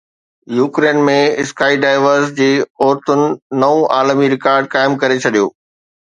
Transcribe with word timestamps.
Ukraine 0.59 1.01
۾ 1.09 1.17
sky 1.43 1.77
divers 1.83 2.33
جي 2.39 2.47
عورتن 2.85 3.23
نئون 3.61 3.85
عالمي 3.99 4.33
رڪارڊ 4.35 4.73
قائم 4.75 4.99
ڪري 5.07 5.21
ڇڏيو 5.29 5.47